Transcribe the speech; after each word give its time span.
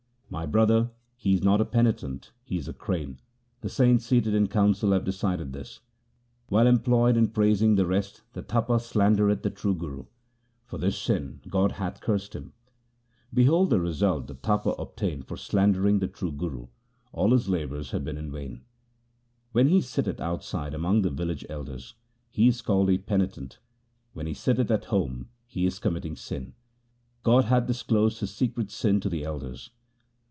My 0.33 0.45
brother, 0.45 0.91
he 1.17 1.33
is 1.33 1.43
not 1.43 1.59
a 1.59 1.65
penitent; 1.65 2.31
he 2.45 2.57
is 2.57 2.69
a 2.69 2.73
crane; 2.73 3.19
the 3.59 3.67
saints 3.67 4.05
seated 4.05 4.33
in 4.33 4.47
council 4.47 4.93
have 4.93 5.03
decided 5.03 5.51
this. 5.51 5.81
While 6.47 6.67
employed 6.67 7.17
in 7.17 7.31
praising 7.31 7.75
the 7.75 7.85
rest 7.85 8.21
the 8.31 8.41
Tapa 8.41 8.79
slandereth 8.79 9.41
the 9.43 9.49
true 9.49 9.75
Guru; 9.75 10.05
for 10.63 10.77
this 10.77 10.97
sin 10.97 11.41
God 11.49 11.73
hath 11.73 11.99
cursed 11.99 12.33
him. 12.33 12.43
H 12.43 12.43
2 12.43 12.47
ioo 12.47 12.53
THE 12.53 12.71
SIKH 12.71 13.11
RELIGION 13.11 13.27
Behold 13.51 13.69
the 13.71 13.79
result 13.81 14.27
the 14.27 14.33
Tapa 14.35 14.69
obtained 14.81 15.27
for 15.27 15.35
slandering 15.35 15.99
the 15.99 16.07
true 16.07 16.31
Guru— 16.31 16.67
all 17.11 17.31
his 17.33 17.49
labours 17.49 17.91
have 17.91 18.05
been 18.05 18.17
in 18.17 18.31
vain. 18.31 18.61
When 19.51 19.67
he 19.67 19.81
sitteth 19.81 20.21
outside 20.21 20.73
among 20.73 21.01
the 21.01 21.09
village 21.09 21.45
elders 21.49 21.95
he 22.29 22.47
is 22.47 22.61
called 22.61 22.89
a 22.89 22.97
penitent; 22.97 23.59
when 24.13 24.27
he 24.27 24.33
sitteth 24.33 24.71
at 24.71 24.85
home 24.85 25.27
he 25.45 25.65
is 25.65 25.77
committing 25.77 26.15
sin; 26.15 26.53
God 27.23 27.43
hath 27.43 27.67
disclosed 27.67 28.21
his 28.21 28.33
secret 28.33 28.71
sin 28.71 29.01
to 29.01 29.09
the 29.09 29.25
elders. 29.25 29.71